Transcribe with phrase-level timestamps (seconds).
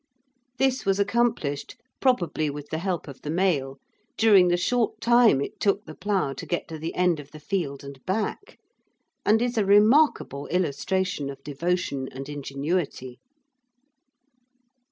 [0.57, 3.77] This was accomplished, probably with the help of the male,
[4.17, 7.39] during the short time it took the plough to get to the end of the
[7.39, 8.57] field and back,
[9.27, 13.19] and is a remarkable illustration of devotion and ingenuity.